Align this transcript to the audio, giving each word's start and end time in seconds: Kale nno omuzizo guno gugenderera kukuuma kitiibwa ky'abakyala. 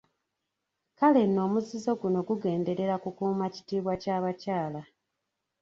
Kale 0.97 1.21
nno 1.25 1.39
omuzizo 1.47 1.91
guno 2.01 2.19
gugenderera 2.27 2.95
kukuuma 3.03 3.45
kitiibwa 3.53 3.93
ky'abakyala. 4.01 4.81